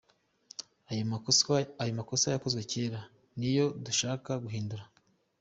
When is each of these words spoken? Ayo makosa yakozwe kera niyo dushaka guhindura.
Ayo 1.85 1.91
makosa 1.99 2.27
yakozwe 2.33 2.61
kera 2.71 2.99
niyo 3.37 3.65
dushaka 3.85 4.31
guhindura. 4.43 4.83